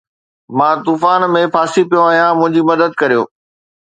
[0.57, 3.21] مان طوفان ۾ ڦاسي پيو آهيان منهنجي مدد ڪريو